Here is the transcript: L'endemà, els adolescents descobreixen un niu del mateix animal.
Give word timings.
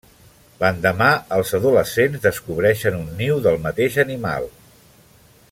L'endemà, 0.61 1.09
els 1.35 1.51
adolescents 1.57 2.23
descobreixen 2.23 2.99
un 3.03 3.07
niu 3.21 3.39
del 3.49 3.61
mateix 3.67 4.01
animal. 4.07 4.51